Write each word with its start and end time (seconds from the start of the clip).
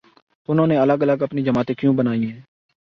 تو 0.45 0.51
انہوں 0.51 0.67
نے 0.67 0.77
الگ 0.77 1.01
الگ 1.01 1.21
اپنی 1.21 1.43
جماعتیں 1.43 1.75
کیوں 1.75 1.93
بنائی 1.93 2.31
ہیں؟ 2.31 2.41